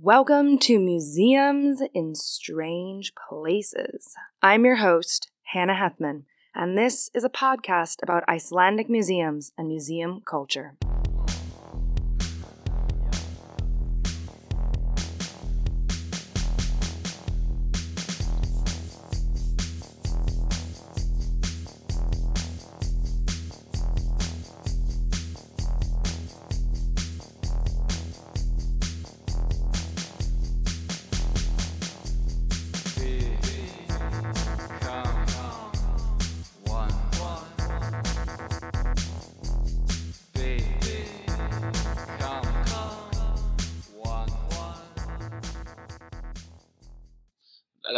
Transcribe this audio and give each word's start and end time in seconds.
Welcome 0.00 0.58
to 0.58 0.78
Museums 0.78 1.82
in 1.92 2.14
Strange 2.14 3.14
Places. 3.16 4.14
I'm 4.40 4.64
your 4.64 4.76
host, 4.76 5.28
Hannah 5.42 5.74
Hethmon, 5.74 6.22
and 6.54 6.78
this 6.78 7.10
is 7.14 7.24
a 7.24 7.28
podcast 7.28 8.00
about 8.00 8.22
Icelandic 8.28 8.88
museums 8.88 9.50
and 9.58 9.66
museum 9.66 10.22
culture. 10.24 10.76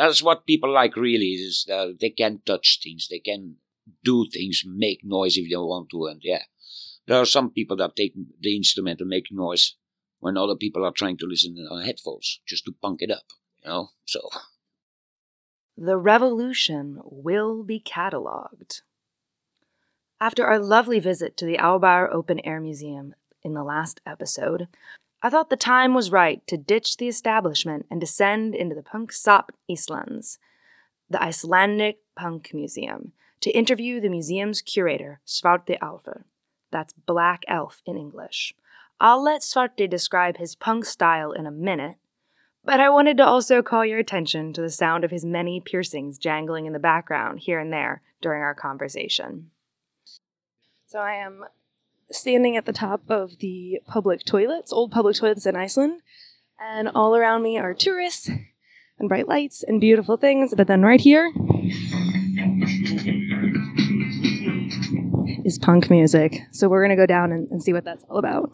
That's 0.01 0.23
what 0.23 0.47
people 0.47 0.73
like 0.73 0.97
really 0.97 1.33
is 1.33 1.67
that 1.69 1.99
they 2.01 2.09
can 2.09 2.41
touch 2.47 2.81
things. 2.83 3.09
They 3.09 3.19
can 3.19 3.57
do 4.03 4.27
things 4.33 4.63
make 4.65 5.05
noise 5.05 5.37
if 5.37 5.51
they 5.51 5.57
want 5.57 5.91
to 5.91 6.07
and 6.07 6.21
yeah. 6.25 6.45
There 7.07 7.21
are 7.21 7.27
some 7.27 7.51
people 7.51 7.77
that 7.79 7.97
take 7.97 8.15
the 8.41 8.57
instrument 8.57 9.01
and 9.01 9.11
make 9.11 9.27
noise 9.31 9.77
when 10.21 10.39
other 10.39 10.57
people 10.57 10.85
are 10.85 10.93
trying 10.93 11.19
to 11.19 11.27
listen 11.27 11.57
on 11.71 11.85
headphones 11.85 12.41
just 12.47 12.65
to 12.65 12.73
punk 12.81 13.03
it 13.03 13.11
up 13.11 13.25
you 13.63 13.71
know 13.71 13.89
so. 14.05 14.21
The 15.77 15.97
revolution 15.97 17.01
will 17.05 17.63
be 17.63 17.81
catalogued 17.81 18.83
after 20.21 20.45
our 20.47 20.59
lovely 20.59 21.01
visit 21.01 21.37
to 21.39 21.47
the 21.47 21.57
Árbær 21.57 22.13
Open 22.13 22.41
Air 22.41 22.61
Museum 22.61 23.15
in 23.43 23.55
the 23.55 23.65
last 23.65 24.01
episode, 24.05 24.69
I 25.23 25.29
thought 25.29 25.51
the 25.51 25.57
time 25.57 25.93
was 25.93 26.11
right 26.11 26.47
to 26.47 26.57
ditch 26.57 26.97
the 26.97 27.09
establishment 27.09 27.87
and 27.91 28.01
descend 28.01 28.55
into 28.55 28.75
the 28.75 28.83
Punk 28.83 29.13
Sop 29.13 29.53
Islands, 29.69 30.39
the 31.11 31.23
Icelandic 31.23 31.99
Punk 32.17 32.51
Museum, 32.55 33.13
to 33.41 33.51
interview 33.51 34.01
the 34.01 34.09
museum's 34.09 34.63
curator, 34.63 35.21
Svarte 35.27 35.79
Alfur. 35.81 36.25
That's 36.71 36.95
Black 36.95 37.43
Elf 37.49 37.83
in 37.85 37.99
English. 37.99 38.55
I'll 38.99 39.23
let 39.23 39.43
Svarte 39.43 39.89
describe 39.91 40.39
his 40.39 40.55
punk 40.55 40.87
style 40.87 41.33
in 41.33 41.47
a 41.47 41.51
minute, 41.51 41.97
but 42.65 42.81
I 42.81 42.89
wanted 42.89 43.17
to 43.19 43.27
also 43.27 43.63
call 43.63 43.85
your 43.85 43.99
attention 43.99 44.53
to 44.55 44.63
the 44.63 44.71
sound 44.71 45.05
of 45.05 45.11
his 45.11 45.25
many 45.25 45.61
piercings 45.61 46.19
jangling 46.19 46.67
in 46.67 46.73
the 46.73 46.79
background 46.79 47.41
here 47.41 47.59
and 47.59 47.73
there 47.73 48.03
during 48.23 48.43
our 48.43 48.55
conversation. 48.55 49.51
So 50.87 50.99
I 50.99 51.15
am 51.15 51.45
standing 52.11 52.57
at 52.57 52.67
the 52.67 52.73
top 52.73 53.03
of 53.09 53.39
the 53.39 53.81
public 53.87 54.25
toilets, 54.25 54.73
old 54.73 54.91
public 54.91 55.17
toilets 55.17 55.47
in 55.47 55.57
Iceland, 55.57 56.03
and 56.61 56.89
all 56.95 57.17
around 57.17 57.43
me 57.43 57.59
are 57.59 57.75
tourists 57.75 58.29
and 58.99 59.09
bright 59.09 59.29
lights 59.29 59.63
and 59.63 59.81
beautiful 59.81 60.17
things. 60.17 60.55
But 60.57 60.67
then 60.67 60.83
right 60.83 61.01
here 61.01 61.33
is 65.45 65.59
punk 65.59 65.91
music. 65.91 66.43
So 66.53 66.69
we're 66.69 66.85
going 66.85 66.97
to 66.97 67.03
go 67.03 67.07
down 67.07 67.33
and, 67.33 67.49
and 67.51 67.63
see 67.63 67.73
what 67.73 67.85
that's 67.85 68.05
all 68.09 68.19
about. 68.19 68.51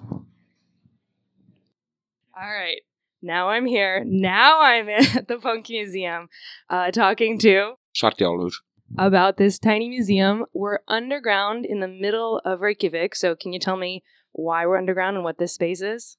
All 2.38 2.52
right. 2.52 2.82
Now 3.22 3.48
I'm 3.48 3.66
here. 3.66 4.04
Now 4.06 4.60
I'm 4.60 4.88
at 5.16 5.26
the 5.26 5.38
Punk 5.38 5.68
Museum 5.68 6.28
uh, 6.70 6.90
talking 6.90 7.38
to 7.40 7.74
Svartjálfur 7.94 8.52
about 8.98 9.36
this 9.36 9.58
tiny 9.58 9.88
museum. 9.88 10.44
We're 10.52 10.78
underground 10.88 11.64
in 11.64 11.80
the 11.80 11.88
middle 11.88 12.40
of 12.44 12.60
Reykjavik. 12.60 13.14
So, 13.14 13.34
can 13.34 13.52
you 13.52 13.58
tell 13.58 13.76
me 13.76 14.02
why 14.32 14.66
we're 14.66 14.78
underground 14.78 15.16
and 15.16 15.24
what 15.24 15.38
this 15.38 15.54
space 15.54 15.80
is? 15.80 16.16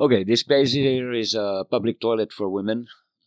Okay, 0.00 0.22
this 0.22 0.40
space 0.40 0.72
here 0.72 1.12
is 1.12 1.34
a 1.34 1.64
public 1.70 2.00
toilet 2.00 2.32
for 2.32 2.48
women. 2.48 2.86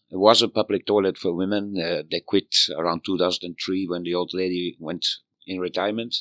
It 0.09 0.17
was 0.17 0.41
a 0.41 0.47
public 0.47 0.85
toilet 0.85 1.17
for 1.17 1.33
women. 1.33 1.75
Uh, 1.77 2.03
they 2.09 2.21
quit 2.21 2.55
around 2.77 3.03
2003 3.05 3.87
when 3.87 4.03
the 4.03 4.13
old 4.13 4.31
lady 4.33 4.77
went 4.79 5.05
in 5.45 5.59
retirement. 5.59 6.15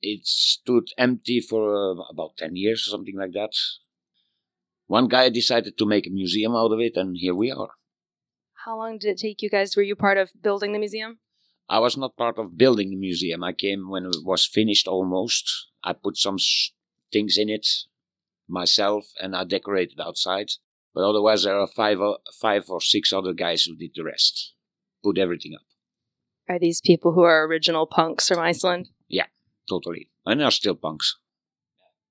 It 0.00 0.26
stood 0.26 0.88
empty 0.96 1.40
for 1.40 1.74
uh, 1.74 2.02
about 2.10 2.36
10 2.36 2.56
years 2.56 2.86
or 2.86 2.90
something 2.90 3.16
like 3.16 3.32
that. 3.32 3.50
One 4.86 5.08
guy 5.08 5.28
decided 5.28 5.76
to 5.78 5.86
make 5.86 6.06
a 6.06 6.10
museum 6.10 6.54
out 6.54 6.72
of 6.72 6.80
it, 6.80 6.96
and 6.96 7.16
here 7.16 7.34
we 7.34 7.50
are. 7.50 7.70
How 8.68 8.76
long 8.76 8.98
did 8.98 9.08
it 9.08 9.18
take 9.18 9.40
you 9.40 9.48
guys? 9.48 9.74
Were 9.74 9.82
you 9.82 9.96
part 9.96 10.18
of 10.18 10.30
building 10.42 10.74
the 10.74 10.78
museum? 10.78 11.20
I 11.70 11.78
was 11.78 11.96
not 11.96 12.18
part 12.18 12.36
of 12.36 12.58
building 12.58 12.90
the 12.90 12.96
museum. 12.96 13.42
I 13.42 13.54
came 13.54 13.88
when 13.88 14.04
it 14.04 14.16
was 14.22 14.44
finished 14.44 14.86
almost. 14.86 15.68
I 15.82 15.94
put 15.94 16.18
some 16.18 16.36
things 17.10 17.38
in 17.38 17.48
it 17.48 17.66
myself 18.46 19.06
and 19.22 19.34
I 19.34 19.44
decorated 19.44 19.98
outside. 19.98 20.50
But 20.94 21.08
otherwise, 21.08 21.44
there 21.44 21.58
are 21.58 21.66
five, 21.66 21.98
or, 21.98 22.18
five 22.38 22.68
or 22.68 22.82
six 22.82 23.10
other 23.10 23.32
guys 23.32 23.62
who 23.64 23.74
did 23.74 23.92
the 23.94 24.04
rest, 24.04 24.52
put 25.02 25.16
everything 25.16 25.54
up. 25.54 25.64
Are 26.46 26.58
these 26.58 26.82
people 26.82 27.12
who 27.12 27.22
are 27.22 27.46
original 27.46 27.86
punks 27.86 28.28
from 28.28 28.38
Iceland? 28.38 28.90
Yeah, 29.08 29.28
totally. 29.66 30.10
And 30.26 30.40
they're 30.40 30.50
still 30.50 30.74
punks. 30.74 31.16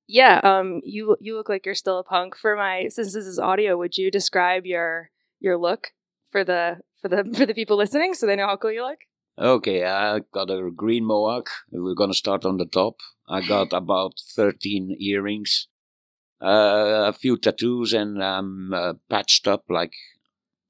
Yeah, 0.08 0.42
um, 0.44 0.82
you 0.84 1.18
you 1.20 1.36
look 1.36 1.50
like 1.50 1.68
you're 1.68 1.76
still 1.76 2.00
a 2.00 2.04
punk. 2.04 2.36
For 2.36 2.56
my 2.56 2.88
since 2.88 3.14
this 3.14 3.28
is 3.28 3.38
audio, 3.38 3.78
would 3.78 3.98
you 3.98 4.10
describe 4.10 4.66
your 4.66 5.12
your 5.40 5.58
look? 5.58 5.92
For 6.30 6.44
the 6.44 6.80
for 7.02 7.08
the 7.08 7.24
for 7.38 7.46
the 7.46 7.54
people 7.54 7.78
listening 7.78 8.14
so 8.14 8.26
they 8.26 8.36
know 8.36 8.48
how 8.48 8.58
cool 8.58 8.72
you 8.72 8.84
look? 8.84 9.00
Okay, 9.40 9.86
I 9.86 10.22
got 10.34 10.50
a 10.50 10.72
green 10.72 11.06
mohawk. 11.06 11.50
We're 11.72 11.94
gonna 11.94 12.14
start 12.14 12.46
on 12.46 12.58
the 12.58 12.66
top. 12.66 12.96
I 13.28 13.42
got 13.42 13.74
about 13.74 14.14
thirteen 14.36 14.96
earrings, 15.00 15.68
uh, 16.42 17.06
a 17.08 17.14
few 17.14 17.38
tattoos, 17.38 17.94
and 17.94 18.24
I'm 18.24 18.74
uh, 18.74 18.94
patched 19.10 19.48
up 19.48 19.66
like 19.70 19.94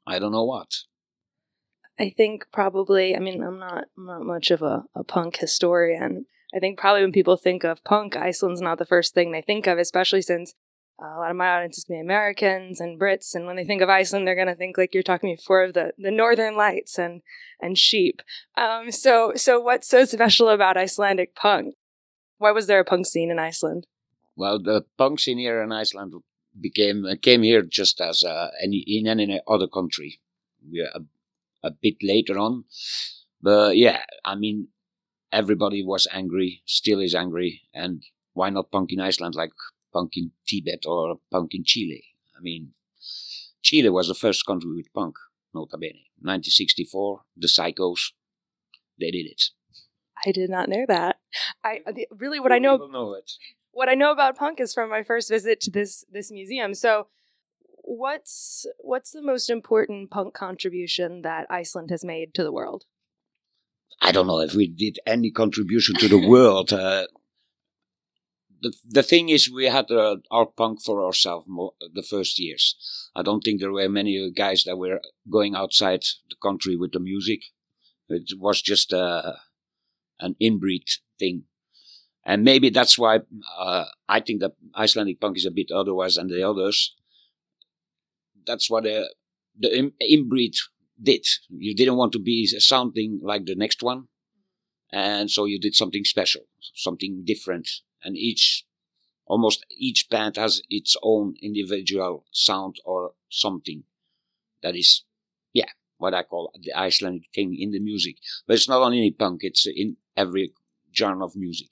I 0.05 0.19
don't 0.19 0.33
know 0.33 0.45
what. 0.45 0.71
I 1.99 2.13
think 2.15 2.47
probably. 2.51 3.15
I 3.15 3.19
mean, 3.19 3.41
I'm 3.41 3.59
not 3.59 3.85
I'm 3.97 4.05
not 4.05 4.23
much 4.23 4.51
of 4.51 4.61
a, 4.61 4.83
a 4.95 5.03
punk 5.03 5.37
historian. 5.37 6.25
I 6.53 6.59
think 6.59 6.79
probably 6.79 7.01
when 7.01 7.11
people 7.11 7.35
think 7.35 7.63
of 7.63 7.83
punk, 7.83 8.15
Iceland's 8.15 8.61
not 8.61 8.77
the 8.77 8.85
first 8.85 9.13
thing 9.13 9.31
they 9.31 9.41
think 9.41 9.67
of, 9.67 9.77
especially 9.77 10.21
since 10.21 10.53
a 10.99 11.19
lot 11.19 11.29
of 11.29 11.37
my 11.37 11.47
audience 11.47 11.77
is 11.77 11.83
going 11.83 11.99
to 11.99 12.03
be 12.03 12.05
Americans 12.05 12.79
and 12.79 12.99
Brits, 12.99 13.35
and 13.35 13.45
when 13.45 13.55
they 13.55 13.65
think 13.65 13.81
of 13.81 13.89
Iceland, 13.89 14.27
they're 14.27 14.35
going 14.35 14.47
to 14.47 14.55
think 14.55 14.77
like 14.77 14.93
you're 14.93 15.03
talking 15.03 15.35
before 15.35 15.63
of 15.63 15.73
the, 15.73 15.93
the 15.97 16.11
Northern 16.11 16.55
Lights 16.55 16.97
and 16.97 17.21
and 17.61 17.77
sheep. 17.77 18.21
Um, 18.55 18.91
so 18.91 19.33
so 19.35 19.59
what's 19.59 19.87
so 19.87 20.05
special 20.05 20.49
about 20.49 20.77
Icelandic 20.77 21.35
punk? 21.35 21.75
Why 22.37 22.51
was 22.51 22.67
there 22.67 22.79
a 22.79 22.85
punk 22.85 23.05
scene 23.05 23.31
in 23.31 23.39
Iceland? 23.39 23.87
Well, 24.35 24.59
the 24.59 24.85
punk 24.97 25.19
scene 25.19 25.39
here 25.39 25.61
in 25.61 25.71
Iceland 25.71 26.13
became 26.59 27.05
uh, 27.05 27.15
came 27.21 27.43
here 27.43 27.61
just 27.61 28.01
as 28.01 28.23
uh, 28.23 28.49
any 28.61 28.83
in 28.87 29.07
any 29.07 29.39
other 29.47 29.67
country. 29.67 30.19
We 30.71 30.81
a, 30.81 31.01
a 31.63 31.71
bit 31.71 31.97
later 32.01 32.37
on, 32.37 32.65
but 33.41 33.77
yeah, 33.77 34.01
I 34.25 34.35
mean, 34.35 34.69
everybody 35.31 35.83
was 35.83 36.07
angry, 36.11 36.63
still 36.65 36.99
is 36.99 37.13
angry, 37.13 37.61
and 37.73 38.03
why 38.33 38.49
not 38.49 38.71
punk 38.71 38.91
in 38.93 38.99
Iceland 38.99 39.35
like 39.35 39.51
punk 39.93 40.13
in 40.15 40.31
Tibet 40.47 40.85
or 40.85 41.19
punk 41.31 41.53
in 41.53 41.63
Chile. 41.63 42.03
I 42.37 42.41
mean, 42.41 42.73
Chile 43.61 43.89
was 43.89 44.07
the 44.07 44.13
first 44.13 44.45
country 44.45 44.73
with 44.75 44.93
punk, 44.93 45.15
nota 45.53 45.77
bene. 45.77 46.05
1964, 46.19 47.21
the 47.35 47.47
Psychos, 47.47 48.11
they 48.99 49.11
did 49.11 49.27
it. 49.27 49.43
I 50.25 50.31
did 50.31 50.49
not 50.49 50.69
know 50.69 50.85
that. 50.87 51.17
I 51.63 51.81
really 52.11 52.39
what 52.39 52.51
I 52.51 52.59
know, 52.59 52.77
know 52.77 53.13
it. 53.13 53.31
What 53.71 53.89
I 53.89 53.93
know 53.93 54.11
about 54.11 54.37
punk 54.37 54.59
is 54.59 54.73
from 54.73 54.89
my 54.89 55.03
first 55.03 55.29
visit 55.29 55.61
to 55.61 55.71
this 55.71 56.03
this 56.11 56.31
museum. 56.31 56.73
So, 56.73 57.07
what's 57.83 58.65
what's 58.79 59.11
the 59.11 59.21
most 59.21 59.49
important 59.49 60.09
punk 60.09 60.33
contribution 60.33 61.21
that 61.21 61.45
Iceland 61.49 61.91
has 61.91 62.03
made 62.03 62.33
to 62.33 62.43
the 62.43 62.51
world? 62.51 62.85
I 64.01 64.11
don't 64.11 64.27
know 64.27 64.39
if 64.39 64.53
we 64.53 64.67
did 64.67 64.99
any 65.05 65.31
contribution 65.31 65.95
to 65.95 66.07
the 66.07 66.27
world. 66.27 66.73
Uh, 66.73 67.07
the 68.61 68.73
the 68.85 69.03
thing 69.03 69.29
is, 69.29 69.51
we 69.51 69.65
had 69.65 69.91
uh, 69.91 70.17
our 70.31 70.45
punk 70.45 70.81
for 70.83 71.05
ourselves 71.05 71.47
the 71.93 72.03
first 72.03 72.39
years. 72.39 72.75
I 73.15 73.21
don't 73.23 73.41
think 73.41 73.59
there 73.59 73.71
were 73.71 73.89
many 73.89 74.31
guys 74.31 74.63
that 74.63 74.77
were 74.77 75.01
going 75.29 75.55
outside 75.55 76.03
the 76.29 76.35
country 76.41 76.75
with 76.75 76.91
the 76.91 76.99
music. 76.99 77.41
It 78.09 78.39
was 78.39 78.61
just 78.61 78.93
uh, 78.93 79.33
an 80.19 80.35
inbreed 80.41 80.89
thing, 81.19 81.43
and 82.25 82.43
maybe 82.43 82.69
that's 82.69 82.97
why 82.97 83.19
uh, 83.57 83.85
I 84.07 84.19
think 84.21 84.41
that 84.41 84.53
Icelandic 84.75 85.19
punk 85.19 85.37
is 85.37 85.45
a 85.45 85.51
bit 85.51 85.71
otherwise 85.71 86.15
than 86.15 86.27
the 86.27 86.47
others. 86.47 86.95
That's 88.45 88.69
what 88.69 88.83
the 88.83 89.13
the 89.59 89.91
inbreed 90.01 90.55
did. 91.01 91.25
You 91.49 91.75
didn't 91.75 91.97
want 91.97 92.13
to 92.13 92.19
be 92.19 92.45
something 92.47 93.19
like 93.21 93.45
the 93.45 93.55
next 93.55 93.83
one, 93.83 94.07
and 94.91 95.29
so 95.29 95.45
you 95.45 95.59
did 95.59 95.75
something 95.75 96.05
special, 96.05 96.43
something 96.73 97.23
different 97.25 97.69
and 98.03 98.17
each 98.17 98.65
almost 99.25 99.65
each 99.71 100.09
band 100.09 100.37
has 100.37 100.61
its 100.69 100.95
own 101.03 101.35
individual 101.41 102.25
sound 102.31 102.77
or 102.85 103.13
something 103.29 103.83
that 104.63 104.75
is, 104.75 105.03
yeah, 105.53 105.69
what 105.97 106.13
I 106.13 106.23
call 106.23 106.51
the 106.61 106.73
Icelandic 106.73 107.29
thing 107.33 107.55
in 107.59 107.71
the 107.71 107.79
music. 107.79 108.17
But 108.47 108.55
it's 108.55 108.69
not 108.69 108.81
only 108.81 109.05
in 109.05 109.13
punk; 109.13 109.41
it's 109.43 109.65
in 109.67 109.97
every 110.15 110.53
genre 110.95 111.25
of 111.25 111.35
music. 111.35 111.69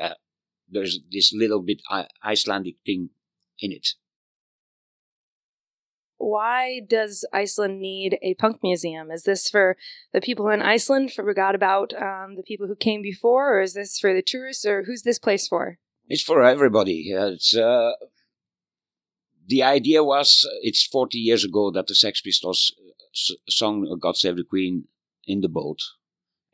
Uh, 0.00 0.14
there's 0.68 1.00
this 1.10 1.32
little 1.32 1.62
bit 1.62 1.82
Icelandic 2.24 2.76
thing 2.84 3.10
in 3.60 3.72
it. 3.72 3.94
Why 6.22 6.80
does 6.88 7.24
Iceland 7.32 7.80
need 7.80 8.16
a 8.22 8.34
punk 8.34 8.62
museum? 8.62 9.10
Is 9.10 9.24
this 9.24 9.50
for 9.50 9.76
the 10.12 10.20
people 10.20 10.48
in 10.50 10.62
Iceland, 10.62 11.12
forgot 11.12 11.56
about 11.56 11.92
um, 12.00 12.36
the 12.36 12.44
people 12.44 12.68
who 12.68 12.76
came 12.76 13.02
before, 13.02 13.58
or 13.58 13.60
is 13.60 13.74
this 13.74 13.98
for 13.98 14.14
the 14.14 14.22
tourists, 14.22 14.64
or 14.64 14.84
who's 14.84 15.02
this 15.02 15.18
place 15.18 15.48
for? 15.48 15.78
It's 16.06 16.22
for 16.22 16.44
everybody. 16.44 17.10
It's 17.10 17.56
uh, 17.56 17.94
the 19.48 19.64
idea 19.64 20.04
was 20.04 20.48
it's 20.62 20.86
40 20.86 21.18
years 21.18 21.44
ago 21.44 21.72
that 21.72 21.88
the 21.88 21.94
Sex 21.96 22.20
Pistols 22.20 22.72
uh, 22.78 23.34
song 23.48 23.98
"God 24.00 24.16
Save 24.16 24.36
the 24.36 24.44
Queen" 24.44 24.84
in 25.26 25.40
the 25.40 25.48
boat, 25.48 25.80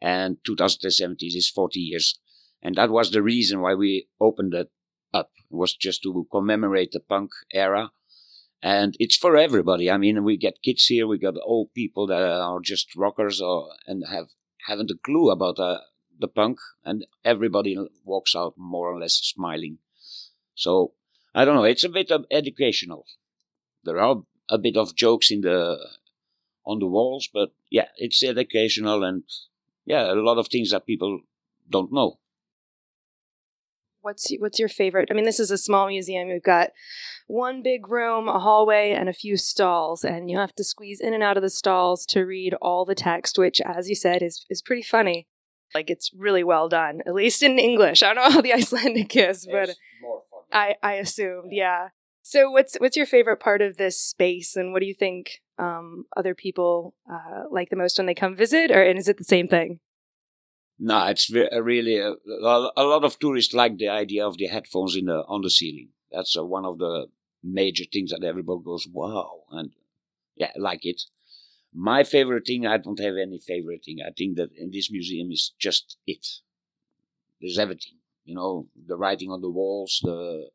and 0.00 0.38
2017 0.46 1.36
is 1.36 1.50
40 1.50 1.78
years, 1.78 2.18
and 2.62 2.74
that 2.76 2.88
was 2.88 3.10
the 3.10 3.22
reason 3.22 3.60
why 3.60 3.74
we 3.74 4.08
opened 4.18 4.54
it 4.54 4.70
up. 5.12 5.30
It 5.50 5.56
was 5.56 5.74
just 5.74 6.02
to 6.04 6.26
commemorate 6.32 6.92
the 6.92 7.00
punk 7.00 7.32
era 7.52 7.90
and 8.62 8.96
it's 8.98 9.16
for 9.16 9.36
everybody. 9.36 9.90
I 9.90 9.96
mean, 9.98 10.24
we 10.24 10.36
get 10.36 10.62
kids 10.62 10.86
here, 10.86 11.06
we 11.06 11.18
got 11.18 11.34
old 11.42 11.72
people 11.74 12.06
that 12.08 12.22
are 12.22 12.60
just 12.60 12.96
rockers 12.96 13.40
or 13.40 13.70
and 13.86 14.04
have 14.08 14.28
haven't 14.66 14.90
a 14.90 14.98
clue 15.02 15.30
about 15.30 15.58
uh, 15.58 15.78
the 16.18 16.28
punk, 16.28 16.58
and 16.84 17.06
everybody 17.24 17.76
walks 18.04 18.34
out 18.34 18.54
more 18.56 18.88
or 18.92 19.00
less 19.00 19.14
smiling. 19.14 19.78
So 20.54 20.92
I 21.34 21.44
don't 21.44 21.54
know. 21.54 21.64
It's 21.64 21.84
a 21.84 21.88
bit 21.88 22.10
of 22.10 22.26
educational. 22.30 23.06
There 23.84 24.00
are 24.00 24.22
a 24.48 24.58
bit 24.58 24.76
of 24.76 24.96
jokes 24.96 25.30
in 25.30 25.42
the 25.42 25.78
on 26.64 26.80
the 26.80 26.86
walls, 26.86 27.28
but 27.32 27.50
yeah, 27.70 27.88
it's 27.96 28.22
educational 28.22 29.04
and 29.04 29.22
yeah, 29.86 30.12
a 30.12 30.14
lot 30.14 30.38
of 30.38 30.48
things 30.48 30.70
that 30.70 30.86
people 30.86 31.20
don't 31.70 31.92
know. 31.92 32.18
What's 34.08 34.32
what's 34.38 34.58
your 34.58 34.70
favorite? 34.70 35.10
I 35.10 35.14
mean, 35.14 35.26
this 35.26 35.38
is 35.38 35.50
a 35.50 35.58
small 35.58 35.88
museum. 35.88 36.30
You've 36.30 36.42
got 36.42 36.70
one 37.26 37.62
big 37.62 37.88
room, 37.90 38.26
a 38.26 38.38
hallway, 38.38 38.92
and 38.92 39.06
a 39.06 39.12
few 39.12 39.36
stalls, 39.36 40.02
and 40.02 40.30
you 40.30 40.38
have 40.38 40.54
to 40.54 40.64
squeeze 40.64 40.98
in 40.98 41.12
and 41.12 41.22
out 41.22 41.36
of 41.36 41.42
the 41.42 41.50
stalls 41.50 42.06
to 42.06 42.22
read 42.22 42.54
all 42.62 42.86
the 42.86 42.94
text, 42.94 43.38
which, 43.38 43.60
as 43.60 43.90
you 43.90 43.94
said, 43.94 44.22
is 44.22 44.46
is 44.48 44.62
pretty 44.62 44.80
funny. 44.82 45.28
Like 45.74 45.90
it's 45.90 46.10
really 46.16 46.42
well 46.42 46.70
done, 46.70 47.02
at 47.06 47.12
least 47.12 47.42
in 47.42 47.58
English. 47.58 48.02
I 48.02 48.14
don't 48.14 48.24
know 48.24 48.30
how 48.30 48.40
the 48.40 48.54
Icelandic 48.54 49.14
is, 49.14 49.46
but 49.46 49.76
I 50.50 50.76
I 50.82 50.94
assumed, 50.94 51.52
yeah. 51.52 51.88
So, 52.22 52.50
what's 52.50 52.76
what's 52.76 52.96
your 52.96 53.04
favorite 53.04 53.40
part 53.40 53.60
of 53.60 53.76
this 53.76 54.00
space, 54.00 54.56
and 54.56 54.72
what 54.72 54.80
do 54.80 54.86
you 54.86 54.94
think 54.94 55.42
um, 55.58 56.06
other 56.16 56.34
people 56.34 56.94
uh, 57.12 57.42
like 57.50 57.68
the 57.68 57.76
most 57.76 57.98
when 57.98 58.06
they 58.06 58.14
come 58.14 58.34
visit, 58.34 58.70
or 58.70 58.82
and 58.82 58.98
is 58.98 59.08
it 59.08 59.18
the 59.18 59.24
same 59.24 59.48
thing? 59.48 59.80
No, 60.78 61.06
it's 61.06 61.30
really 61.30 61.98
a, 61.98 62.10
a, 62.12 62.84
lot 62.84 63.04
of 63.04 63.18
tourists 63.18 63.52
like 63.52 63.78
the 63.78 63.88
idea 63.88 64.24
of 64.24 64.38
the 64.38 64.46
headphones 64.46 64.94
in 64.94 65.06
the 65.06 65.24
on 65.26 65.42
the 65.42 65.50
ceiling. 65.50 65.88
That's 66.12 66.36
uh, 66.36 66.44
one 66.44 66.64
of 66.64 66.78
the 66.78 67.08
major 67.42 67.84
things 67.92 68.10
that 68.10 68.22
everybody 68.24 68.60
goes 68.64 68.86
wow 68.90 69.42
and 69.50 69.72
yeah, 70.36 70.52
like 70.56 70.86
it. 70.86 71.02
My 71.74 72.04
favorite 72.04 72.46
thing, 72.46 72.66
I 72.66 72.78
don't 72.78 73.00
have 73.00 73.16
any 73.16 73.38
favorite 73.38 73.84
thing. 73.84 73.98
I 74.06 74.10
think 74.16 74.36
that 74.36 74.50
in 74.56 74.70
this 74.70 74.90
museum 74.90 75.30
is 75.32 75.52
just 75.58 75.98
it. 76.06 76.26
There's 77.40 77.58
everything, 77.58 77.98
you 78.24 78.34
know, 78.34 78.68
the 78.74 78.96
writing 78.96 79.30
on 79.30 79.40
the 79.40 79.50
walls, 79.50 80.00
the 80.02 80.48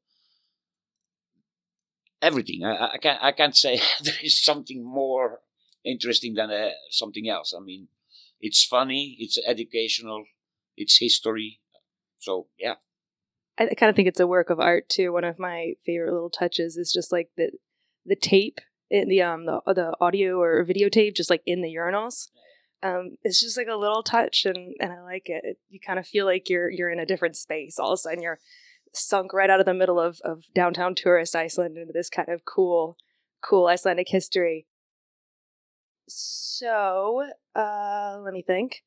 everything. 2.22 2.64
I, 2.64 2.94
I 2.94 2.98
can't 2.98 3.20
I 3.22 3.32
can't 3.34 3.58
say 3.58 3.82
there 4.02 4.16
is 4.24 4.42
something 4.42 4.84
more 4.84 5.42
interesting 5.84 6.34
than 6.34 6.50
uh, 6.50 6.70
something 6.90 7.28
else. 7.28 7.54
I 7.56 7.60
mean, 7.60 7.90
it's 8.44 8.64
funny, 8.66 9.16
it's 9.20 9.40
educational, 9.48 10.26
it's 10.76 10.98
history. 11.00 11.62
So 12.20 12.48
yeah. 12.60 12.76
I 13.58 13.68
kind 13.76 13.90
of 13.90 13.96
think 13.96 14.10
it's 14.10 14.20
a 14.20 14.28
work 14.28 14.50
of 14.50 14.60
art 14.60 14.90
too. 14.90 15.14
One 15.14 15.24
of 15.24 15.40
my 15.40 15.74
favorite 15.86 16.12
little 16.12 16.30
touches 16.30 16.76
is 16.76 16.92
just 16.92 17.12
like 17.12 17.30
the 17.38 17.52
the 18.06 18.18
tape 18.18 18.60
in 18.90 19.08
the 19.08 19.22
um 19.22 19.46
the 19.46 19.62
the 19.68 19.94
audio 20.02 20.42
or 20.42 20.66
videotape 20.66 21.16
just 21.16 21.30
like 21.30 21.42
in 21.46 21.62
the 21.62 21.74
urinals. 21.74 22.28
Um, 22.82 23.16
it's 23.24 23.40
just 23.40 23.56
like 23.56 23.68
a 23.68 23.78
little 23.78 24.04
touch, 24.04 24.46
and 24.46 24.76
and 24.82 24.92
I 24.92 25.02
like 25.02 25.28
it. 25.28 25.58
You 25.70 25.80
kind 25.80 26.00
of 26.00 26.06
feel 26.06 26.26
like 26.26 26.50
you're 26.50 26.70
you're 26.70 26.92
in 26.92 27.00
a 27.00 27.06
different 27.06 27.38
space. 27.38 27.80
All 27.80 27.94
of 27.94 27.98
a 27.98 27.98
sudden, 27.98 28.22
you're 28.22 28.40
sunk 28.94 29.34
right 29.34 29.50
out 29.50 29.62
of 29.62 29.66
the 29.66 29.74
middle 29.74 30.02
of 30.02 30.20
of 30.26 30.44
downtown 30.54 30.96
tourist 30.96 31.36
Iceland 31.36 31.78
into 31.78 31.94
this 31.94 32.10
kind 32.10 32.28
of 32.28 32.44
cool 32.44 32.98
cool 33.42 33.68
Icelandic 33.68 34.10
history. 34.10 34.66
So, 36.08 37.30
uh, 37.56 38.20
let 38.24 38.34
me 38.34 38.42
think. 38.42 38.84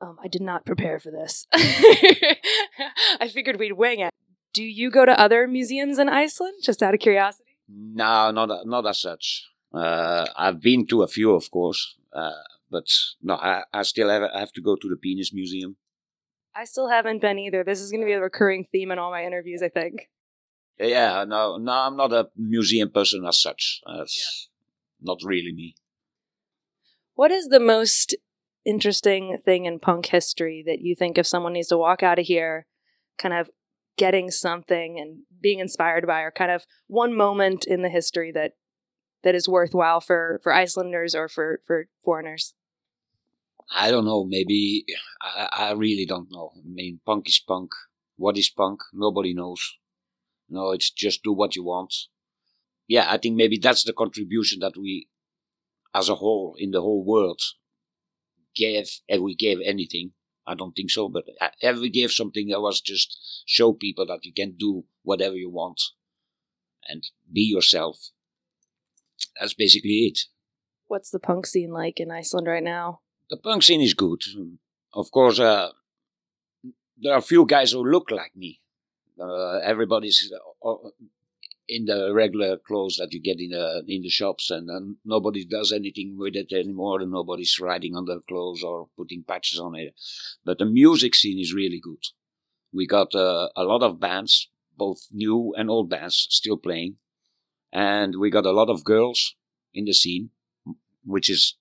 Um, 0.00 0.18
I 0.22 0.28
did 0.28 0.42
not 0.42 0.66
prepare 0.66 0.98
for 0.98 1.10
this. 1.10 1.46
I 1.52 3.28
figured 3.32 3.58
we'd 3.58 3.72
wing 3.72 4.00
it. 4.00 4.10
Do 4.52 4.62
you 4.62 4.90
go 4.90 5.04
to 5.04 5.18
other 5.18 5.46
museums 5.46 5.98
in 5.98 6.08
Iceland, 6.08 6.54
just 6.62 6.82
out 6.82 6.94
of 6.94 7.00
curiosity? 7.00 7.56
No, 7.68 8.30
not 8.30 8.66
not 8.66 8.86
as 8.86 9.00
such. 9.00 9.48
Uh, 9.72 10.26
I've 10.36 10.60
been 10.60 10.86
to 10.86 11.02
a 11.02 11.08
few, 11.08 11.32
of 11.32 11.50
course, 11.50 11.96
uh, 12.12 12.30
but 12.70 12.86
no, 13.22 13.34
I, 13.34 13.64
I 13.72 13.82
still 13.82 14.08
have 14.10 14.22
I 14.22 14.38
have 14.40 14.52
to 14.52 14.60
go 14.60 14.76
to 14.76 14.88
the 14.88 14.96
Penis 14.96 15.32
Museum. 15.32 15.76
I 16.54 16.64
still 16.64 16.88
haven't 16.88 17.20
been 17.20 17.38
either. 17.38 17.64
This 17.64 17.80
is 17.80 17.90
going 17.90 18.02
to 18.02 18.06
be 18.06 18.12
a 18.12 18.20
recurring 18.20 18.64
theme 18.64 18.92
in 18.92 18.98
all 18.98 19.10
my 19.10 19.24
interviews, 19.24 19.62
I 19.62 19.68
think. 19.68 20.08
Yeah, 20.78 21.24
no, 21.26 21.56
no, 21.56 21.72
I'm 21.72 21.96
not 21.96 22.12
a 22.12 22.28
museum 22.36 22.90
person 22.90 23.24
as 23.24 23.40
such. 23.40 23.80
That's 23.86 24.48
yeah. 25.00 25.06
not 25.12 25.18
really 25.24 25.52
me. 25.52 25.74
What 27.14 27.30
is 27.30 27.48
the 27.48 27.60
most 27.60 28.14
interesting 28.64 29.38
thing 29.44 29.66
in 29.66 29.78
punk 29.78 30.06
history 30.06 30.62
that 30.66 30.80
you 30.80 30.94
think 30.94 31.18
if 31.18 31.26
someone 31.26 31.52
needs 31.52 31.68
to 31.68 31.78
walk 31.78 32.02
out 32.02 32.18
of 32.18 32.26
here 32.26 32.66
kind 33.18 33.34
of 33.34 33.50
getting 33.96 34.30
something 34.30 34.98
and 34.98 35.22
being 35.40 35.60
inspired 35.60 36.06
by 36.06 36.20
or 36.22 36.30
kind 36.30 36.50
of 36.50 36.64
one 36.86 37.14
moment 37.14 37.64
in 37.66 37.82
the 37.82 37.88
history 37.88 38.32
that 38.32 38.52
that 39.22 39.34
is 39.34 39.48
worthwhile 39.48 40.00
for 40.00 40.40
for 40.42 40.52
Icelanders 40.52 41.14
or 41.14 41.28
for 41.28 41.60
for 41.66 41.88
foreigners? 42.02 42.54
I 43.74 43.90
don't 43.90 44.04
know. 44.04 44.24
Maybe 44.24 44.84
I, 45.22 45.48
I 45.52 45.72
really 45.72 46.06
don't 46.06 46.30
know. 46.30 46.52
I 46.56 46.60
mean, 46.64 47.00
punk 47.06 47.28
is 47.28 47.42
punk. 47.46 47.70
What 48.16 48.36
is 48.36 48.50
punk? 48.50 48.80
Nobody 48.92 49.34
knows. 49.34 49.76
No, 50.48 50.72
it's 50.72 50.90
just 50.90 51.22
do 51.22 51.32
what 51.32 51.56
you 51.56 51.64
want. 51.64 51.94
Yeah, 52.86 53.06
I 53.08 53.16
think 53.16 53.36
maybe 53.36 53.58
that's 53.58 53.84
the 53.84 53.94
contribution 53.94 54.60
that 54.60 54.76
we, 54.76 55.08
as 55.94 56.08
a 56.08 56.16
whole, 56.16 56.56
in 56.58 56.72
the 56.72 56.80
whole 56.80 57.04
world, 57.04 57.40
gave 58.54 58.88
if 59.08 59.20
we 59.20 59.34
gave 59.34 59.58
anything. 59.64 60.12
I 60.46 60.54
don't 60.54 60.72
think 60.72 60.90
so, 60.90 61.08
but 61.08 61.24
if 61.60 61.78
we 61.78 61.88
gave 61.88 62.12
something 62.12 62.48
that 62.48 62.60
was 62.60 62.80
just 62.80 63.42
show 63.46 63.72
people 63.72 64.06
that 64.06 64.24
you 64.24 64.32
can 64.32 64.56
do 64.58 64.84
whatever 65.02 65.36
you 65.36 65.50
want 65.50 65.80
and 66.86 67.02
be 67.32 67.40
yourself. 67.40 68.10
That's 69.40 69.54
basically 69.54 70.06
it. 70.08 70.18
What's 70.86 71.10
the 71.10 71.18
punk 71.18 71.46
scene 71.46 71.70
like 71.70 71.98
in 71.98 72.10
Iceland 72.10 72.46
right 72.46 72.62
now? 72.62 73.00
The 73.30 73.38
punk 73.38 73.62
scene 73.62 73.80
is 73.80 73.94
good. 73.94 74.22
Of 74.92 75.10
course, 75.10 75.40
uh, 75.40 75.70
there 76.98 77.14
are 77.14 77.18
a 77.18 77.22
few 77.22 77.46
guys 77.46 77.72
who 77.72 77.82
look 77.82 78.10
like 78.10 78.36
me. 78.36 78.60
Uh, 79.18 79.58
everybody's 79.58 80.30
uh, 80.62 80.74
in 81.68 81.86
the 81.86 82.12
regular 82.12 82.56
clothes 82.58 82.96
that 82.96 83.12
you 83.12 83.20
get 83.20 83.40
in 83.40 83.50
the 83.50 83.84
in 83.88 84.02
the 84.02 84.08
shops, 84.08 84.50
and, 84.50 84.68
and 84.68 84.96
nobody 85.04 85.44
does 85.44 85.72
anything 85.72 86.16
with 86.18 86.36
it 86.36 86.52
anymore, 86.52 87.00
and 87.00 87.10
nobody's 87.10 87.58
writing 87.60 87.96
on 87.96 88.04
their 88.04 88.20
clothes 88.20 88.62
or 88.62 88.88
putting 88.96 89.24
patches 89.24 89.58
on 89.58 89.74
it. 89.74 89.94
But 90.44 90.58
the 90.58 90.66
music 90.66 91.14
scene 91.14 91.38
is 91.38 91.54
really 91.54 91.80
good. 91.80 92.04
We 92.72 92.86
got 92.86 93.14
uh, 93.14 93.48
a 93.56 93.64
lot 93.64 93.82
of 93.82 94.00
bands, 94.00 94.50
both 94.76 95.06
new 95.12 95.54
and 95.56 95.70
old 95.70 95.88
bands, 95.88 96.26
still 96.30 96.56
playing, 96.56 96.96
and 97.72 98.16
we 98.18 98.30
got 98.30 98.46
a 98.46 98.52
lot 98.52 98.68
of 98.68 98.84
girls 98.84 99.34
in 99.72 99.84
the 99.84 99.94
scene, 99.94 100.30
which 101.04 101.30
is 101.30 101.56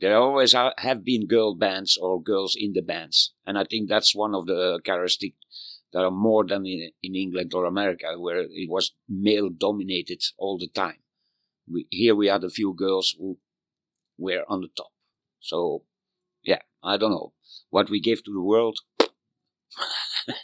there 0.00 0.16
always 0.16 0.52
have 0.52 1.04
been 1.04 1.26
girl 1.26 1.54
bands 1.54 1.98
or 2.00 2.22
girls 2.22 2.56
in 2.58 2.72
the 2.72 2.82
bands, 2.82 3.32
and 3.46 3.58
I 3.58 3.64
think 3.64 3.88
that's 3.88 4.14
one 4.14 4.34
of 4.34 4.46
the 4.46 4.80
characteristic 4.84 5.34
there 5.92 6.04
are 6.04 6.10
more 6.10 6.46
than 6.46 6.66
in, 6.66 6.90
in 7.02 7.14
England 7.14 7.52
or 7.54 7.64
America, 7.64 8.18
where 8.18 8.40
it 8.40 8.68
was 8.68 8.92
male 9.08 9.48
dominated 9.48 10.22
all 10.36 10.58
the 10.58 10.68
time. 10.68 10.98
We, 11.70 11.86
here 11.90 12.14
we 12.14 12.28
had 12.28 12.44
a 12.44 12.50
few 12.50 12.74
girls 12.74 13.14
who 13.18 13.38
were 14.16 14.44
on 14.48 14.60
the 14.60 14.68
top. 14.76 14.90
So, 15.40 15.84
yeah, 16.42 16.60
I 16.82 16.96
don't 16.96 17.10
know 17.10 17.32
what 17.70 17.90
we 17.90 18.00
gave 18.00 18.22
to 18.24 18.32
the 18.32 18.42
world. 18.42 18.78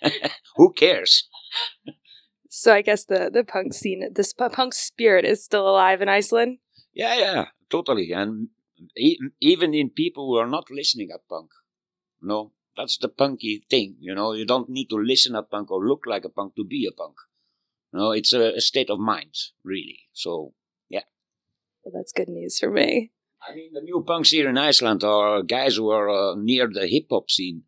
who 0.56 0.72
cares? 0.72 1.28
So 2.48 2.72
I 2.72 2.82
guess 2.82 3.04
the 3.04 3.30
the 3.32 3.42
punk 3.42 3.74
scene, 3.74 4.08
this 4.14 4.32
punk 4.32 4.74
spirit, 4.74 5.24
is 5.24 5.44
still 5.44 5.68
alive 5.68 6.00
in 6.00 6.08
Iceland. 6.08 6.58
Yeah, 6.92 7.16
yeah, 7.16 7.44
totally, 7.68 8.12
and 8.12 8.48
even 9.40 9.74
in 9.74 9.90
people 9.90 10.28
who 10.28 10.36
are 10.38 10.46
not 10.46 10.70
listening 10.70 11.08
at 11.12 11.28
punk. 11.28 11.50
No, 12.22 12.52
that's 12.76 12.98
the 12.98 13.08
punky 13.08 13.64
thing, 13.68 13.96
you 14.00 14.14
know. 14.14 14.32
You 14.32 14.44
don't 14.44 14.68
need 14.68 14.90
to 14.90 14.96
listen 14.96 15.34
a 15.34 15.42
punk 15.42 15.70
or 15.70 15.86
look 15.86 16.04
like 16.06 16.24
a 16.24 16.28
punk 16.28 16.56
to 16.56 16.64
be 16.64 16.86
a 16.86 16.92
punk. 16.92 17.16
You 17.92 18.00
know, 18.00 18.10
it's 18.10 18.32
a, 18.32 18.56
a 18.56 18.60
state 18.60 18.90
of 18.90 18.98
mind, 18.98 19.34
really. 19.62 20.00
So, 20.12 20.54
yeah. 20.88 21.02
Well, 21.84 21.92
that's 21.96 22.12
good 22.12 22.28
news 22.28 22.58
for 22.58 22.70
me. 22.70 23.12
I 23.46 23.54
mean, 23.54 23.72
the 23.72 23.80
new 23.80 24.02
punks 24.06 24.30
here 24.30 24.48
in 24.48 24.58
Iceland 24.58 25.04
are 25.04 25.42
guys 25.42 25.76
who 25.76 25.90
are 25.90 26.08
uh, 26.08 26.34
near 26.34 26.68
the 26.68 26.86
hip 26.86 27.06
hop 27.10 27.30
scene. 27.30 27.64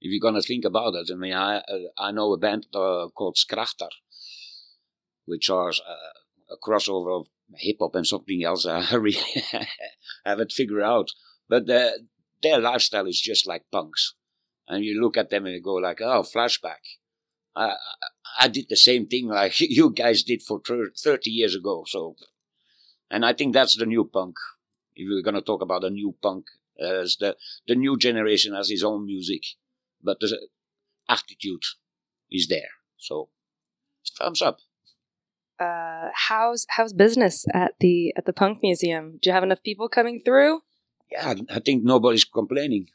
If 0.00 0.10
you're 0.12 0.20
gonna 0.20 0.42
think 0.42 0.64
about 0.64 0.94
it, 0.94 1.10
I 1.12 1.16
mean, 1.16 1.34
I 1.34 1.58
uh, 1.58 1.78
I 1.98 2.12
know 2.12 2.32
a 2.32 2.38
band 2.38 2.66
uh, 2.72 3.08
called 3.14 3.36
Skrattar, 3.36 3.90
which 5.26 5.50
are 5.50 5.70
uh, 5.70 6.52
a 6.52 6.56
crossover 6.56 7.20
of 7.20 7.26
hip 7.56 7.76
hop 7.80 7.94
and 7.96 8.06
something 8.06 8.44
else. 8.44 8.64
I 8.66 8.94
really 8.94 9.44
haven't 10.24 10.52
figured 10.52 10.82
out, 10.82 11.10
but 11.48 11.66
their 11.66 12.60
lifestyle 12.60 13.06
is 13.06 13.20
just 13.20 13.46
like 13.46 13.64
punks, 13.72 14.14
and 14.68 14.84
you 14.84 15.00
look 15.00 15.16
at 15.16 15.30
them 15.30 15.46
and 15.46 15.54
you 15.54 15.62
go 15.62 15.74
like, 15.74 16.00
oh, 16.00 16.22
flashback. 16.22 16.98
I, 17.56 17.74
I 18.38 18.48
did 18.48 18.66
the 18.68 18.76
same 18.76 19.06
thing 19.06 19.28
like 19.40 19.60
you 19.60 19.90
guys 19.90 20.22
did 20.22 20.42
for 20.42 20.60
30 20.60 21.30
years 21.30 21.54
ago. 21.54 21.84
So, 21.86 22.16
and 23.10 23.24
I 23.24 23.32
think 23.32 23.54
that's 23.54 23.76
the 23.76 23.86
new 23.86 24.04
punk. 24.04 24.36
If 24.94 25.08
we're 25.08 25.22
going 25.22 25.34
to 25.34 25.42
talk 25.42 25.62
about 25.62 25.82
the 25.82 25.90
new 25.90 26.14
punk, 26.20 26.46
as 26.78 27.16
the, 27.18 27.36
the 27.66 27.74
new 27.74 27.96
generation 27.96 28.54
has 28.54 28.68
his 28.68 28.84
own 28.84 29.06
music, 29.06 29.42
but 30.02 30.20
the 30.20 30.48
attitude 31.08 31.62
is 32.30 32.46
there. 32.48 32.70
So, 32.98 33.30
thumbs 34.18 34.42
up. 34.42 34.58
Uh, 35.58 36.10
how's 36.14 36.66
how's 36.68 36.92
business 36.92 37.44
at 37.52 37.74
the 37.80 38.14
at 38.16 38.26
the 38.26 38.32
punk 38.32 38.60
museum? 38.62 39.18
Do 39.20 39.28
you 39.28 39.34
have 39.34 39.42
enough 39.42 39.62
people 39.62 39.88
coming 39.88 40.20
through? 40.24 40.60
Yeah, 41.10 41.34
I 41.50 41.58
think 41.58 41.82
nobody's 41.82 42.24
complaining. 42.24 42.88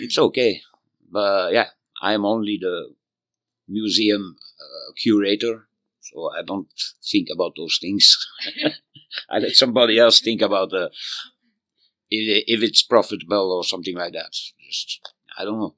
It's 0.00 0.18
okay, 0.18 0.62
but 1.16 1.54
yeah, 1.54 1.68
I'm 2.02 2.26
only 2.26 2.58
the 2.60 2.94
museum 3.66 4.36
uh, 4.60 4.92
curator, 5.02 5.66
so 6.00 6.30
I 6.30 6.42
don't 6.42 6.68
think 7.10 7.28
about 7.32 7.54
those 7.56 7.78
things. 7.80 8.04
I 9.30 9.38
let 9.38 9.52
somebody 9.52 9.98
else 9.98 10.20
think 10.20 10.42
about 10.42 10.74
uh, 10.74 10.90
if, 12.10 12.44
if 12.46 12.62
it's 12.62 12.82
profitable 12.82 13.50
or 13.50 13.64
something 13.64 13.96
like 13.96 14.12
that. 14.12 14.36
Just 14.60 15.00
I 15.38 15.44
don't 15.44 15.58
know. 15.58 15.74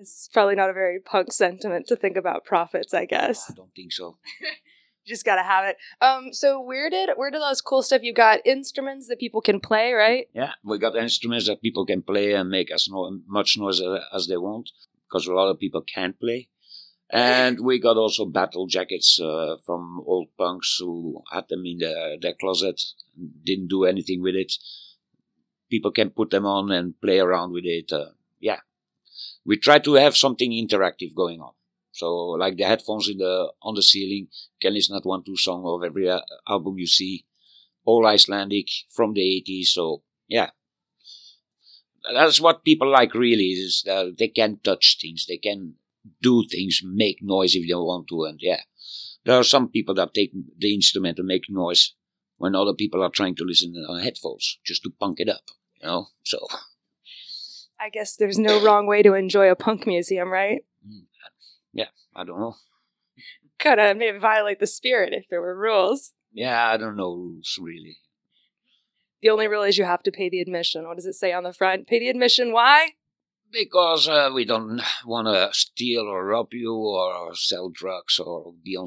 It's 0.00 0.28
probably 0.32 0.56
not 0.56 0.70
a 0.70 0.72
very 0.72 0.98
punk 0.98 1.32
sentiment 1.32 1.86
to 1.86 1.94
think 1.94 2.16
about 2.16 2.44
profits, 2.44 2.92
I 2.92 3.04
guess. 3.04 3.48
I 3.48 3.54
don't 3.54 3.74
think 3.76 3.92
so. 3.92 4.16
just 5.10 5.24
gotta 5.24 5.42
have 5.42 5.64
it. 5.66 5.76
Um, 6.00 6.32
so 6.32 6.60
where 6.60 6.88
did 6.88 7.10
where 7.16 7.30
did 7.30 7.42
all 7.42 7.50
this 7.50 7.60
cool 7.60 7.82
stuff? 7.82 8.02
You 8.02 8.14
got 8.14 8.40
instruments 8.46 9.08
that 9.08 9.18
people 9.18 9.42
can 9.42 9.60
play, 9.60 9.92
right? 9.92 10.28
Yeah, 10.32 10.52
we 10.64 10.78
got 10.78 10.96
instruments 10.96 11.46
that 11.48 11.60
people 11.60 11.84
can 11.84 12.02
play 12.02 12.32
and 12.32 12.48
make 12.48 12.70
as 12.70 12.88
no, 12.88 13.20
much 13.26 13.58
noise 13.58 13.82
as 14.14 14.26
they 14.26 14.36
want 14.36 14.70
because 15.04 15.26
a 15.26 15.34
lot 15.34 15.50
of 15.50 15.58
people 15.58 15.82
can't 15.82 16.18
play. 16.18 16.48
And 17.12 17.60
we 17.60 17.80
got 17.80 17.96
also 17.96 18.24
battle 18.24 18.66
jackets 18.68 19.18
uh, 19.20 19.56
from 19.66 20.00
old 20.06 20.28
punks 20.38 20.76
who 20.78 21.22
had 21.32 21.48
them 21.48 21.66
in 21.66 21.78
their, 21.78 22.16
their 22.20 22.34
closet, 22.34 22.80
didn't 23.44 23.66
do 23.66 23.84
anything 23.84 24.22
with 24.22 24.36
it. 24.36 24.52
People 25.68 25.90
can 25.90 26.10
put 26.10 26.30
them 26.30 26.46
on 26.46 26.70
and 26.70 27.00
play 27.00 27.18
around 27.18 27.52
with 27.52 27.64
it. 27.64 27.92
Uh, 27.92 28.10
yeah. 28.38 28.60
We 29.44 29.56
try 29.56 29.80
to 29.80 29.94
have 29.94 30.16
something 30.16 30.52
interactive 30.52 31.14
going 31.14 31.40
on. 31.40 31.52
So, 32.00 32.08
like 32.44 32.56
the 32.56 32.64
headphones 32.64 33.08
in 33.08 33.18
the 33.18 33.52
on 33.62 33.74
the 33.74 33.82
ceiling, 33.82 34.28
can 34.60 34.74
listen 34.74 35.00
to 35.00 35.08
one 35.08 35.22
two 35.22 35.36
song 35.36 35.64
of 35.66 35.84
every 35.84 36.08
uh, 36.08 36.20
album 36.48 36.78
you 36.78 36.86
see, 36.86 37.24
all 37.84 38.06
Icelandic 38.06 38.68
from 38.88 39.12
the 39.12 39.44
80s. 39.46 39.66
So, 39.66 40.02
yeah, 40.26 40.50
that's 42.14 42.40
what 42.40 42.64
people 42.64 42.88
like 42.88 43.14
really 43.14 43.50
is 43.50 43.82
that 43.84 44.16
they 44.18 44.28
can 44.28 44.58
touch 44.64 44.98
things, 45.00 45.26
they 45.26 45.36
can 45.36 45.74
do 46.22 46.44
things, 46.50 46.80
make 46.82 47.22
noise 47.22 47.54
if 47.54 47.68
they 47.68 47.74
want 47.74 48.08
to. 48.08 48.24
And 48.24 48.38
yeah, 48.40 48.62
there 49.24 49.38
are 49.38 49.44
some 49.44 49.68
people 49.68 49.94
that 49.96 50.14
take 50.14 50.32
the 50.58 50.74
instrument 50.74 51.18
and 51.18 51.28
make 51.28 51.50
noise 51.50 51.94
when 52.38 52.54
other 52.54 52.74
people 52.74 53.02
are 53.02 53.10
trying 53.10 53.34
to 53.36 53.44
listen 53.44 53.74
on 53.88 54.02
headphones 54.02 54.58
just 54.64 54.82
to 54.84 54.90
punk 54.98 55.20
it 55.20 55.28
up, 55.28 55.50
you 55.80 55.86
know? 55.86 56.08
So. 56.24 56.38
I 57.78 57.90
guess 57.90 58.16
there's 58.16 58.38
no 58.38 58.62
wrong 58.64 58.86
way 58.86 59.02
to 59.02 59.14
enjoy 59.14 59.50
a 59.50 59.56
punk 59.56 59.86
museum, 59.86 60.30
right? 60.30 60.64
Yeah, 61.72 61.88
I 62.14 62.24
don't 62.24 62.40
know. 62.40 62.56
Kind 63.58 63.80
of 63.80 63.96
maybe 63.96 64.18
violate 64.18 64.60
the 64.60 64.66
spirit 64.66 65.12
if 65.12 65.24
there 65.28 65.40
were 65.40 65.56
rules. 65.56 66.12
Yeah, 66.32 66.68
I 66.68 66.76
don't 66.76 66.96
know 66.96 67.12
rules 67.12 67.58
really. 67.60 67.98
The 69.22 69.30
only 69.30 69.48
rule 69.48 69.62
is 69.62 69.76
you 69.76 69.84
have 69.84 70.02
to 70.04 70.10
pay 70.10 70.30
the 70.30 70.40
admission. 70.40 70.86
What 70.86 70.96
does 70.96 71.06
it 71.06 71.14
say 71.14 71.32
on 71.32 71.44
the 71.44 71.52
front? 71.52 71.86
Pay 71.86 71.98
the 71.98 72.08
admission. 72.08 72.52
Why? 72.52 72.92
Because 73.52 74.08
uh, 74.08 74.30
we 74.32 74.44
don't 74.44 74.80
want 75.04 75.26
to 75.26 75.50
steal 75.52 76.02
or 76.02 76.24
rob 76.24 76.52
you 76.52 76.74
or 76.74 77.34
sell 77.34 77.68
drugs 77.68 78.18
or 78.18 78.54
be 78.64 78.76
on 78.76 78.86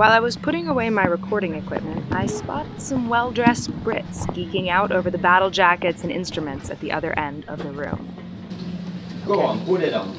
While 0.00 0.12
I 0.12 0.20
was 0.20 0.34
putting 0.34 0.66
away 0.66 0.88
my 0.88 1.04
recording 1.04 1.56
equipment, 1.56 2.06
I 2.10 2.24
spotted 2.24 2.80
some 2.80 3.10
well 3.10 3.30
dressed 3.30 3.70
Brits 3.84 4.24
geeking 4.28 4.70
out 4.70 4.92
over 4.92 5.10
the 5.10 5.18
battle 5.18 5.50
jackets 5.50 6.02
and 6.04 6.10
instruments 6.10 6.70
at 6.70 6.80
the 6.80 6.90
other 6.90 7.12
end 7.18 7.44
of 7.46 7.62
the 7.62 7.70
room. 7.70 8.08
Go 9.26 9.40
on, 9.40 9.62
put 9.66 9.82
it 9.82 9.92
on. 9.92 10.16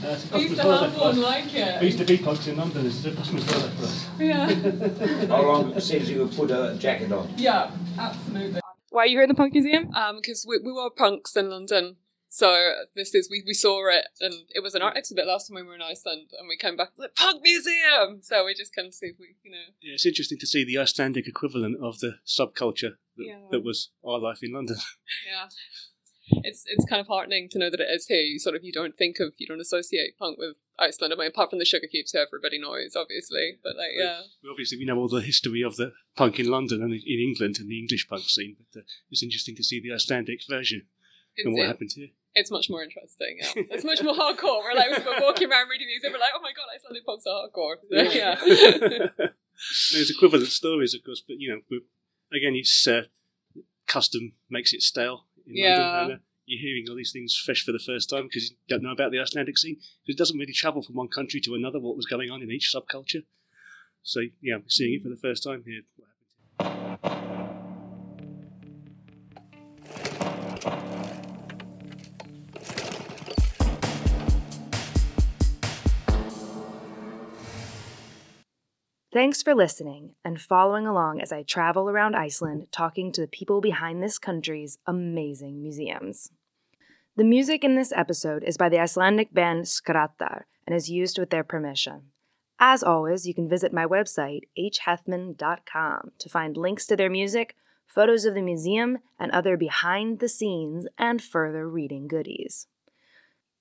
Uh, 0.00 0.16
we 0.34 0.42
used 0.42 0.56
to 0.56 0.62
have 0.62 0.96
one 0.96 1.20
like 1.22 1.52
it. 1.54 1.80
We 1.80 1.86
used 1.86 1.98
to 1.98 2.04
be 2.04 2.18
punks 2.18 2.46
in 2.46 2.56
London. 2.58 2.86
It's 2.86 3.04
a 3.04 3.12
customer's 3.12 3.46
toilet 3.46 3.72
for 3.72 3.84
us. 3.84 4.06
Yeah. 4.20 4.46
How 5.26 5.42
long 5.42 5.80
since 5.80 6.08
you 6.08 6.28
put 6.28 6.50
a 6.50 6.76
jacket 6.78 7.10
on? 7.10 7.28
Yeah, 7.36 7.70
absolutely. 7.98 8.60
Why 8.90 9.04
are 9.04 9.06
you 9.06 9.16
here 9.16 9.22
in 9.22 9.28
the 9.28 9.34
punk 9.34 9.54
museum? 9.54 9.92
Um, 9.94 10.16
because 10.16 10.44
we, 10.46 10.58
we 10.58 10.70
were 10.70 10.90
punks 10.90 11.34
in 11.34 11.48
London. 11.50 11.96
So 12.38 12.72
this 12.94 13.16
is 13.16 13.28
we, 13.28 13.42
we 13.44 13.52
saw 13.52 13.90
it 13.90 14.04
and 14.20 14.32
it 14.54 14.62
was 14.62 14.76
an 14.76 14.82
art 14.82 14.96
exhibit 14.96 15.26
last 15.26 15.48
time 15.48 15.56
we 15.56 15.64
were 15.64 15.74
in 15.74 15.82
Iceland 15.82 16.30
and 16.38 16.48
we 16.48 16.56
came 16.56 16.76
back 16.76 16.90
like 16.96 17.16
punk 17.16 17.42
museum. 17.42 18.20
So 18.22 18.44
we 18.44 18.54
just 18.54 18.72
kind 18.72 18.86
of 18.86 18.94
see 18.94 19.06
if 19.06 19.16
we 19.18 19.34
you 19.42 19.50
know. 19.50 19.66
Yeah, 19.82 19.94
it's 19.94 20.06
interesting 20.06 20.38
to 20.38 20.46
see 20.46 20.64
the 20.64 20.78
Icelandic 20.78 21.26
equivalent 21.26 21.82
of 21.82 21.98
the 21.98 22.18
subculture 22.24 22.94
that, 23.16 23.26
yeah. 23.26 23.40
that 23.50 23.64
was 23.64 23.90
our 24.06 24.20
life 24.20 24.38
in 24.42 24.52
London. 24.52 24.76
Yeah 25.28 25.48
it's 26.30 26.64
it's 26.66 26.84
kind 26.84 27.00
of 27.00 27.06
heartening 27.06 27.48
to 27.50 27.58
know 27.58 27.70
that 27.70 27.80
it 27.80 27.88
is 27.90 28.06
here. 28.06 28.20
You 28.20 28.38
sort 28.38 28.54
of 28.54 28.64
you 28.64 28.72
don't 28.72 28.96
think 28.96 29.18
of 29.20 29.34
you 29.38 29.46
don't 29.46 29.60
associate 29.60 30.18
punk 30.18 30.38
with 30.38 30.56
Iceland. 30.78 31.12
I 31.12 31.16
mean, 31.16 31.28
apart 31.28 31.50
from 31.50 31.58
the 31.58 31.64
Sugarcubes, 31.64 32.12
who 32.12 32.18
everybody 32.18 32.60
knows, 32.60 32.94
obviously. 32.96 33.58
But 33.62 33.76
like, 33.76 33.92
yeah, 33.96 34.20
well, 34.42 34.52
obviously 34.52 34.78
we 34.78 34.84
know 34.84 34.98
all 34.98 35.08
the 35.08 35.20
history 35.20 35.62
of 35.62 35.76
the 35.76 35.92
punk 36.16 36.38
in 36.38 36.48
London 36.48 36.82
and 36.82 36.92
in 36.92 37.20
England 37.20 37.56
and 37.58 37.70
the 37.70 37.78
English 37.78 38.08
punk 38.08 38.24
scene. 38.28 38.56
But 38.58 38.80
uh, 38.80 38.84
it's 39.10 39.22
interesting 39.22 39.56
to 39.56 39.64
see 39.64 39.80
the 39.80 39.94
Icelandic 39.94 40.40
version 40.48 40.86
it's, 41.36 41.46
and 41.46 41.54
what 41.54 41.64
it, 41.64 41.68
happened 41.68 41.90
here. 41.94 42.08
It's 42.34 42.50
much 42.50 42.70
more 42.70 42.82
interesting. 42.82 43.38
Yeah. 43.40 43.62
it's 43.70 43.84
much 43.84 44.02
more 44.02 44.14
hardcore. 44.14 44.62
We're 44.62 44.74
like 44.74 45.04
we're 45.04 45.22
walking 45.22 45.50
around 45.50 45.68
reading 45.68 45.88
these, 45.88 46.04
and 46.04 46.12
we're 46.12 46.20
like, 46.20 46.32
oh 46.36 46.42
my 46.42 46.52
god, 46.52 46.66
Icelandic 46.74 47.06
punks 47.06 47.24
are 47.26 47.48
hardcore. 47.48 47.76
So, 47.88 49.16
yeah. 49.18 49.28
There's 49.92 50.10
equivalent 50.10 50.48
stories, 50.48 50.94
of 50.94 51.02
course, 51.04 51.22
but 51.26 51.36
you 51.40 51.50
know, 51.50 51.78
again, 52.32 52.54
it's 52.54 52.86
uh, 52.86 53.02
custom 53.86 54.32
makes 54.50 54.72
it 54.72 54.82
stale 54.82 55.24
yeah. 55.48 56.02
And, 56.02 56.12
uh, 56.12 56.16
you're 56.46 56.60
hearing 56.60 56.86
all 56.88 56.96
these 56.96 57.12
things 57.12 57.36
fresh 57.36 57.62
for 57.62 57.72
the 57.72 57.78
first 57.78 58.08
time 58.08 58.24
because 58.24 58.50
you 58.50 58.56
don't 58.68 58.82
know 58.82 58.92
about 58.92 59.12
the 59.12 59.20
Icelandic 59.20 59.58
scene. 59.58 59.78
It 60.06 60.16
doesn't 60.16 60.38
really 60.38 60.52
travel 60.52 60.82
from 60.82 60.94
one 60.94 61.08
country 61.08 61.40
to 61.42 61.54
another, 61.54 61.78
what 61.78 61.96
was 61.96 62.06
going 62.06 62.30
on 62.30 62.42
in 62.42 62.50
each 62.50 62.72
subculture. 62.74 63.24
So, 64.02 64.20
yeah, 64.40 64.56
we're 64.56 64.68
seeing 64.68 64.94
it 64.94 65.02
for 65.02 65.10
the 65.10 65.16
first 65.16 65.42
time 65.42 65.64
here. 65.66 67.17
Thanks 79.10 79.42
for 79.42 79.54
listening 79.54 80.16
and 80.22 80.38
following 80.38 80.86
along 80.86 81.22
as 81.22 81.32
I 81.32 81.42
travel 81.42 81.88
around 81.88 82.14
Iceland 82.14 82.66
talking 82.70 83.10
to 83.12 83.22
the 83.22 83.26
people 83.26 83.62
behind 83.62 84.02
this 84.02 84.18
country's 84.18 84.76
amazing 84.86 85.62
museums. 85.62 86.30
The 87.16 87.24
music 87.24 87.64
in 87.64 87.74
this 87.74 87.90
episode 87.90 88.44
is 88.44 88.58
by 88.58 88.68
the 88.68 88.78
Icelandic 88.78 89.32
band 89.32 89.64
Skrattar 89.64 90.42
and 90.66 90.76
is 90.76 90.90
used 90.90 91.18
with 91.18 91.30
their 91.30 91.42
permission. 91.42 92.10
As 92.58 92.82
always, 92.82 93.26
you 93.26 93.32
can 93.32 93.48
visit 93.48 93.72
my 93.72 93.86
website, 93.86 94.42
hhethmon.com, 94.58 96.10
to 96.18 96.28
find 96.28 96.58
links 96.58 96.86
to 96.88 96.94
their 96.94 97.08
music, 97.08 97.56
photos 97.86 98.26
of 98.26 98.34
the 98.34 98.42
museum, 98.42 98.98
and 99.18 99.32
other 99.32 99.56
behind 99.56 100.18
the 100.18 100.28
scenes 100.28 100.86
and 100.98 101.22
further 101.22 101.66
reading 101.66 102.08
goodies. 102.08 102.66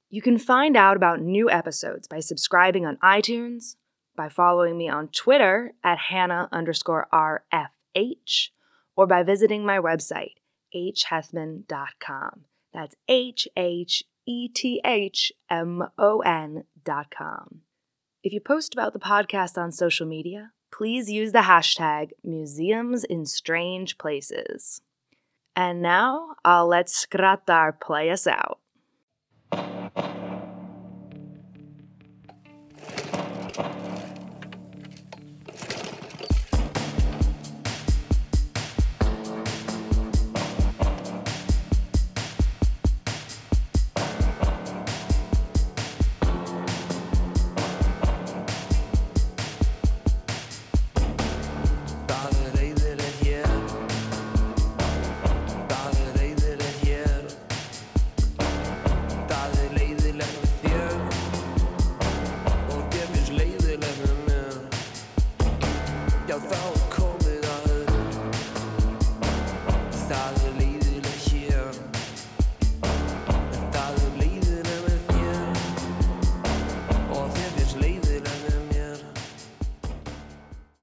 You 0.10 0.22
can 0.22 0.40
find 0.40 0.76
out 0.76 0.98
about 0.98 1.22
new 1.22 1.50
episodes 1.50 2.06
by 2.06 2.20
subscribing 2.20 2.86
on 2.86 2.98
iTunes, 2.98 3.78
by 4.18 4.28
following 4.28 4.78
me 4.78 4.90
on 4.90 5.08
Twitter 5.08 5.72
at 5.84 5.98
Hannah 5.98 6.50
underscore 6.52 7.08
RFH, 7.14 8.50
or 8.98 9.08
by 9.08 9.24
visiting 9.24 9.66
my 9.66 9.78
website, 9.78 10.34
hhethmon.com. 10.76 12.46
That's 12.74 12.96
H 13.08 13.48
H 13.56 14.04
E 14.26 14.50
T 14.50 14.82
H 14.84 15.32
M 15.50 15.84
O 15.98 16.20
N 16.20 16.66
dot 16.84 17.08
com. 17.10 17.62
If 18.24 18.34
you 18.34 18.42
post 18.42 18.74
about 18.74 18.92
the 18.92 19.00
podcast 19.00 19.58
on 19.58 19.72
social 19.72 20.06
media, 20.06 20.52
please 20.72 21.10
use 21.10 21.32
the 21.32 21.40
hashtag 21.40 22.10
Museums 22.24 23.06
in 23.06 23.26
Strange 23.26 23.98
Places. 23.98 24.82
And 25.56 25.82
now 25.82 26.36
I'll 26.44 26.68
let 26.68 26.88
Skrattar 26.88 27.80
play 27.80 28.10
us 28.10 28.28
out. 28.28 28.60